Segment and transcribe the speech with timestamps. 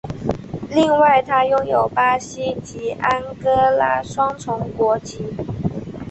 [0.71, 5.23] 另外他拥有巴西及安哥拉双重国籍。